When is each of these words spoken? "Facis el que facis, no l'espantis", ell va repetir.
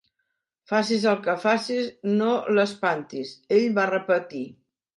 "Facis 0.71 1.05
el 1.11 1.19
que 1.27 1.35
facis, 1.43 1.91
no 2.23 2.31
l'espantis", 2.55 3.37
ell 3.61 3.69
va 3.79 3.89
repetir. 3.95 4.47